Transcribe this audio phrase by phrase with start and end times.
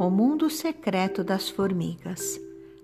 [0.00, 2.40] O mundo secreto das formigas.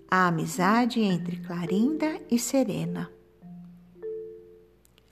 [0.06, 3.10] A amizade entre Clarinda e Serena.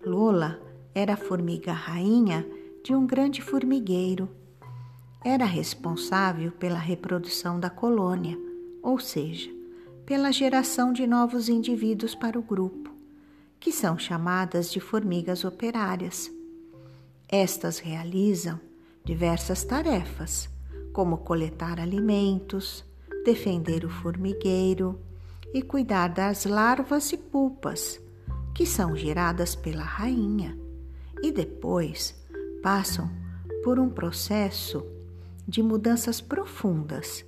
[0.04, 0.60] Lola
[0.94, 2.46] era a formiga rainha
[2.84, 4.28] de um grande formigueiro.
[5.24, 8.38] Era responsável pela reprodução da colônia,
[8.82, 9.50] ou seja,
[10.04, 12.90] pela geração de novos indivíduos para o grupo,
[13.58, 16.30] que são chamadas de formigas operárias.
[17.26, 18.60] Estas realizam
[19.02, 20.52] diversas tarefas,
[20.94, 22.84] como coletar alimentos,
[23.24, 25.00] defender o formigueiro
[25.52, 28.00] e cuidar das larvas e pupas,
[28.54, 30.56] que são geradas pela rainha
[31.20, 32.14] e depois
[32.62, 33.10] passam
[33.64, 34.86] por um processo
[35.48, 37.24] de mudanças profundas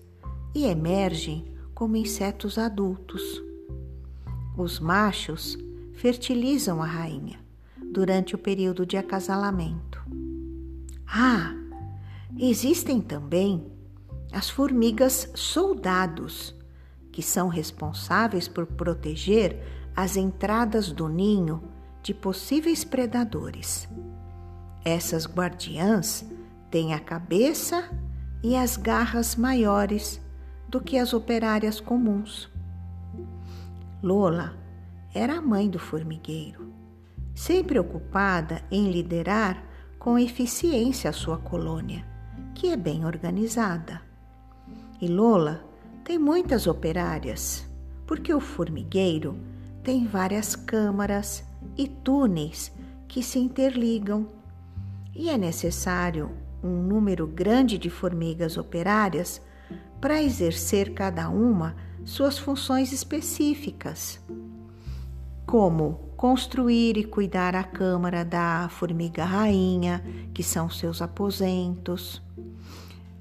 [0.55, 3.43] e emergem como insetos adultos.
[4.57, 5.59] Os machos
[5.95, 7.41] fertilizam a rainha
[7.93, 10.01] durante o período de acasalamento.
[11.05, 11.66] Ah,
[12.39, 13.71] existem também
[14.33, 16.55] as formigas soldados,
[17.13, 19.63] que são responsáveis por proteger
[19.95, 21.63] as entradas do ninho
[22.03, 23.89] de possíveis predadores.
[24.85, 26.25] Essas guardiãs
[26.71, 27.91] têm a cabeça
[28.43, 30.21] e as garras maiores
[30.69, 32.51] do que as operárias comuns.
[34.03, 34.55] Lola
[35.15, 36.73] era a mãe do formigueiro,
[37.35, 39.65] sempre ocupada em liderar
[39.99, 42.07] com eficiência a sua colônia,
[42.57, 44.01] que é bem organizada.
[44.99, 45.63] E Lola
[46.03, 47.67] tem muitas operárias,
[48.07, 49.39] porque o formigueiro
[49.85, 51.45] tem várias câmaras
[51.77, 52.73] e túneis
[53.07, 54.27] que se interligam,
[55.15, 56.31] e é necessário
[56.63, 59.41] um número grande de formigas operárias
[60.01, 61.77] para exercer cada uma
[62.07, 64.19] suas funções específicas,
[65.45, 70.03] como construir e cuidar a câmara da formiga rainha,
[70.33, 72.23] que são seus aposentos,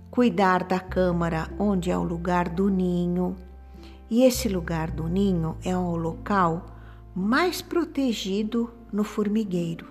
[0.10, 3.36] cuidar da câmara onde é o lugar do ninho,
[4.10, 6.68] e esse lugar do ninho é o local
[7.14, 9.88] mais protegido no formigueiro.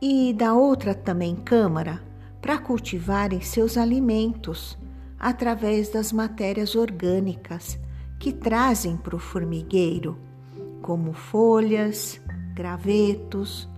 [0.00, 2.02] E da outra também câmara
[2.40, 4.78] para cultivarem seus alimentos
[5.18, 7.78] através das matérias orgânicas
[8.18, 10.16] que trazem para o formigueiro,
[10.82, 12.20] como folhas,
[12.54, 13.68] gravetos,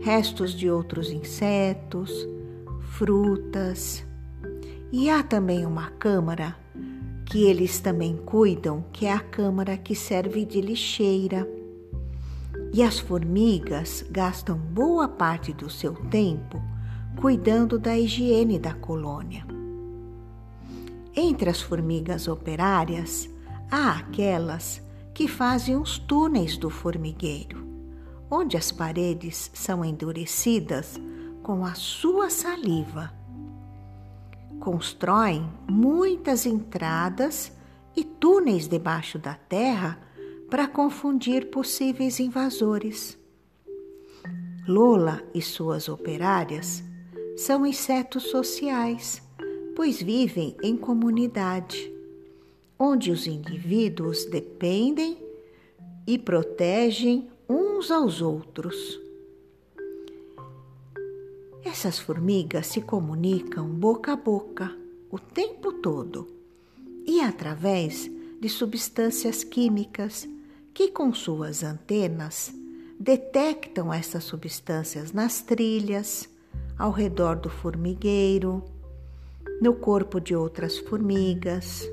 [0.00, 2.28] restos de outros insetos,
[2.90, 4.04] frutas.
[4.90, 6.56] E há também uma câmara
[7.26, 11.46] que eles também cuidam, que é a câmara que serve de lixeira.
[12.72, 16.62] E as formigas gastam boa parte do seu tempo
[17.20, 19.44] cuidando da higiene da colônia.
[21.14, 23.28] Entre as formigas operárias,
[23.70, 24.80] há aquelas
[25.18, 27.66] que fazem os túneis do formigueiro,
[28.30, 30.94] onde as paredes são endurecidas
[31.42, 33.18] com a sua saliva
[34.60, 37.50] constroem muitas entradas
[37.96, 39.98] e túneis debaixo da terra
[40.48, 43.18] para confundir possíveis invasores.
[44.68, 46.84] Lola e suas operárias
[47.36, 49.20] são insetos sociais,
[49.74, 51.92] pois vivem em comunidade,
[52.78, 55.18] onde os indivíduos dependem
[56.06, 59.00] e protegem uns aos outros.
[61.64, 64.74] Essas formigas se comunicam boca a boca
[65.10, 66.28] o tempo todo
[67.06, 70.28] e através de substâncias químicas
[70.72, 72.52] que, com suas antenas,
[72.98, 76.28] detectam essas substâncias nas trilhas,
[76.78, 78.62] ao redor do formigueiro,
[79.60, 81.88] no corpo de outras formigas.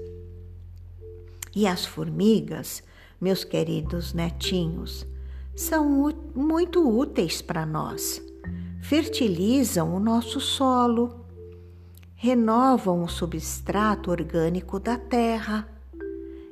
[1.56, 2.84] E as formigas,
[3.20, 5.08] meus queridos netinhos,
[5.56, 8.22] são muito úteis para nós
[8.86, 11.26] fertilizam o nosso solo,
[12.14, 15.68] renovam o substrato orgânico da terra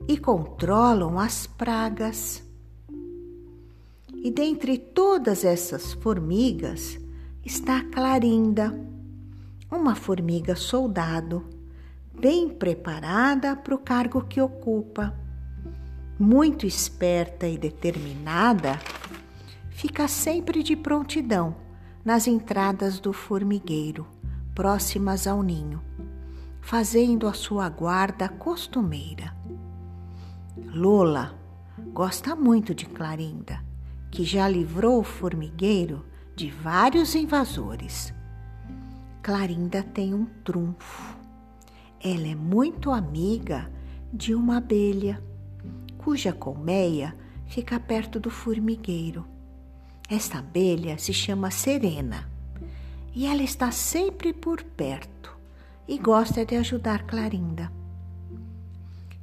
[0.07, 2.43] e controlam as pragas.
[4.11, 6.99] E dentre todas essas formigas
[7.45, 8.73] está a Clarinda,
[9.71, 11.45] uma formiga soldado,
[12.19, 15.13] bem preparada para o cargo que ocupa.
[16.19, 18.79] Muito esperta e determinada,
[19.71, 21.55] fica sempre de prontidão
[22.05, 24.07] nas entradas do formigueiro,
[24.53, 25.81] próximas ao ninho,
[26.61, 29.35] fazendo a sua guarda costumeira.
[30.73, 31.37] Lola
[31.91, 33.59] gosta muito de Clarinda,
[34.11, 36.05] que já livrou o formigueiro
[36.35, 38.13] de vários invasores.
[39.21, 41.22] Clarinda tem um trunfo.
[42.03, 43.71] Ela é muito amiga
[44.11, 45.23] de uma abelha,
[45.97, 47.15] cuja colmeia
[47.47, 49.33] fica perto do formigueiro
[50.09, 52.29] esta abelha se chama Serena
[53.15, 55.35] e ela está sempre por perto,
[55.87, 57.71] e gosta de ajudar Clarinda.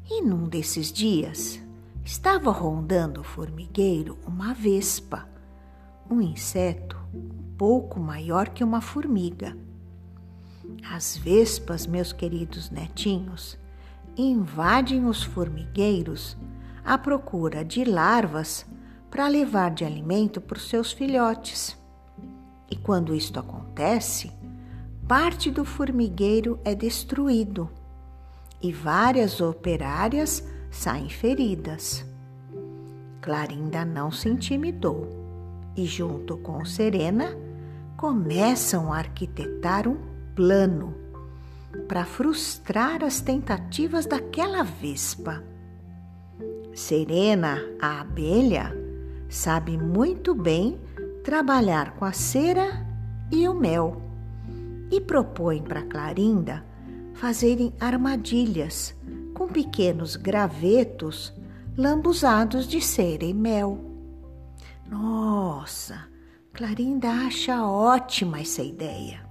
[0.09, 1.61] E num desses dias,
[2.05, 5.29] estava rondando o formigueiro uma vespa,
[6.09, 9.57] um inseto um pouco maior que uma formiga.
[10.91, 13.59] As vespas, meus queridos netinhos,
[14.17, 16.37] invadem os formigueiros
[16.85, 18.67] à procura de larvas
[19.11, 21.77] para levar de alimento para os seus filhotes.
[22.71, 24.31] E quando isto acontece,
[25.09, 27.69] parte do formigueiro é destruído
[28.63, 32.05] e várias operárias saem feridas.
[33.21, 35.09] Clarinda não se intimidou
[35.77, 37.37] e, junto com Serena,
[37.97, 40.10] começam a arquitetar um
[40.41, 40.95] plano
[41.87, 45.45] para frustrar as tentativas daquela vespa.
[46.75, 48.75] Serena, a abelha,
[49.29, 50.81] sabe muito bem
[51.23, 52.87] trabalhar com a cera
[53.31, 54.01] e o mel
[54.91, 56.65] e propõe para Clarinda
[57.13, 58.97] fazerem armadilhas
[59.35, 61.35] com pequenos gravetos
[61.77, 63.79] lambuzados de cera e mel.
[64.89, 66.09] Nossa,
[66.51, 69.29] Clarinda acha ótima essa ideia.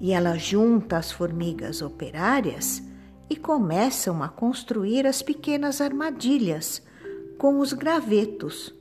[0.00, 2.82] E ela junta as formigas operárias
[3.28, 6.82] e começam a construir as pequenas armadilhas
[7.38, 8.74] com os gravetos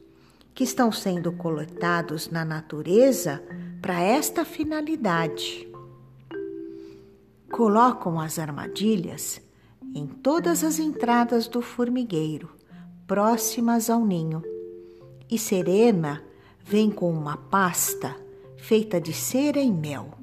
[0.54, 3.44] que estão sendo coletados na natureza
[3.82, 5.68] para esta finalidade.
[7.52, 9.42] Colocam as armadilhas
[9.94, 12.50] em todas as entradas do formigueiro,
[13.08, 14.42] próximas ao ninho,
[15.30, 16.22] e Serena
[16.64, 18.16] vem com uma pasta
[18.58, 20.18] feita de cera e mel,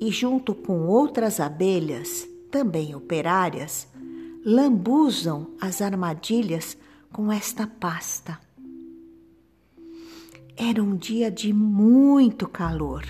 [0.00, 3.88] e junto com outras abelhas, também operárias,
[4.44, 6.76] lambuzam as armadilhas
[7.12, 8.38] com esta pasta.
[10.56, 13.04] Era um dia de muito calor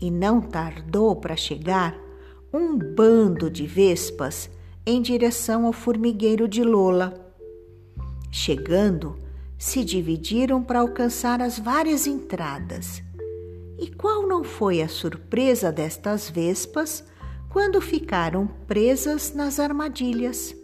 [0.00, 1.94] e não tardou para chegar
[2.52, 4.48] um bando de vespas
[4.86, 7.32] em direção ao formigueiro de Lola.
[8.30, 9.18] Chegando,
[9.58, 13.02] se dividiram para alcançar as várias entradas.
[13.78, 17.04] E qual não foi a surpresa destas vespas
[17.48, 20.54] quando ficaram presas nas armadilhas?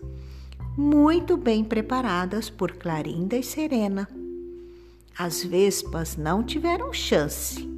[0.81, 4.09] muito bem preparadas por Clarinda e Serena.
[5.17, 7.69] As vespas não tiveram chance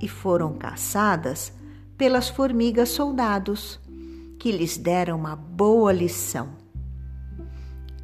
[0.00, 1.52] e foram caçadas
[1.96, 3.80] pelas formigas soldados,
[4.38, 6.50] que lhes deram uma boa lição.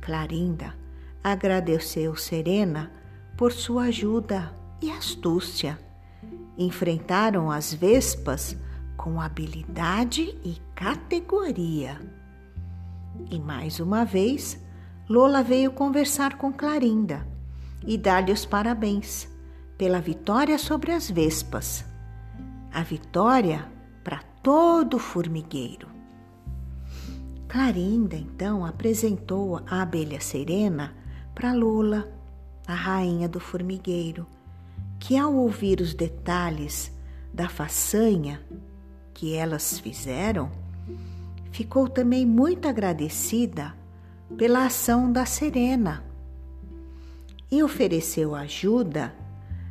[0.01, 0.75] Clarinda
[1.23, 2.91] agradeceu Serena
[3.37, 5.79] por sua ajuda e astúcia.
[6.59, 8.57] Enfrentaram as vespas
[8.97, 12.01] com habilidade e categoria.
[13.31, 14.61] E mais uma vez,
[15.09, 17.27] Lola veio conversar com Clarinda
[17.87, 19.29] e dar-lhe os parabéns
[19.79, 21.85] pela vitória sobre as vespas.
[22.73, 23.65] A vitória
[24.03, 25.89] para todo o formigueiro.
[27.47, 30.93] Clarinda então apresentou a abelha serena
[31.35, 32.07] para Lola,
[32.67, 34.27] a rainha do formigueiro,
[34.99, 36.93] que ao ouvir os detalhes
[37.33, 38.41] da façanha
[39.15, 40.51] que elas fizeram,
[41.51, 43.75] ficou também muito agradecida
[44.37, 46.05] pela ação da Serena
[47.51, 49.15] e ofereceu ajuda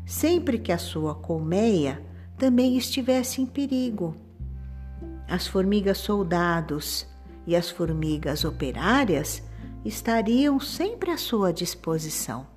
[0.05, 2.01] sempre que a sua colmeia
[2.37, 4.15] também estivesse em perigo.
[5.27, 7.05] As formigas soldados
[7.45, 9.43] e as formigas operárias
[9.83, 12.47] estariam sempre à sua disposição.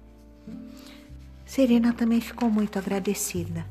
[1.51, 3.67] Serena também ficou muito agradecida,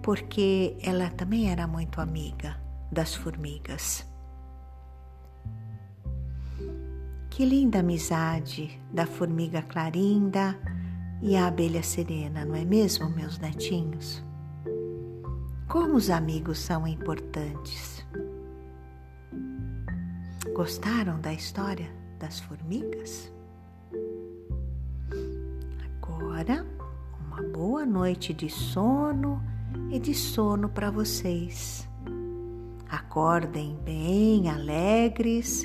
[0.00, 2.56] porque ela também era muito amiga
[2.92, 4.08] das formigas.
[7.28, 10.56] Que linda amizade da formiga Clarinda
[11.20, 14.24] e a abelha serena, não é mesmo, meus netinhos?
[15.66, 18.06] Como os amigos são importantes.
[20.54, 21.90] Gostaram da história
[22.20, 23.32] das formigas?
[25.84, 26.75] Agora,
[27.56, 29.42] boa noite de sono
[29.90, 31.88] e de sono para vocês.
[32.86, 35.64] Acordem bem alegres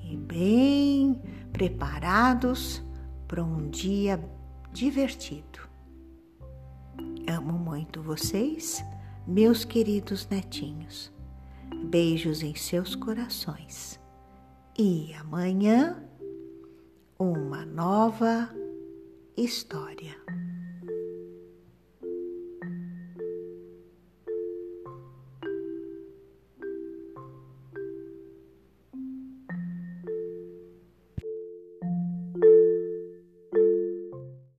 [0.00, 1.20] e bem
[1.52, 2.80] preparados
[3.26, 4.22] para um dia
[4.72, 5.58] divertido.
[7.28, 8.80] Amo muito vocês,
[9.26, 11.12] meus queridos netinhos.
[11.86, 13.98] Beijos em seus corações.
[14.78, 16.00] E amanhã,
[17.18, 18.48] uma nova
[19.36, 20.21] história.